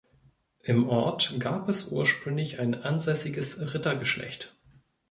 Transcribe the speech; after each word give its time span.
Im 0.63 0.89
Ort 0.89 1.39
gab 1.39 1.69
es 1.69 1.89
ursprünglich 1.91 2.59
ein 2.59 2.73
ansässiges 2.73 3.71
Rittergeschlecht. 3.75 4.55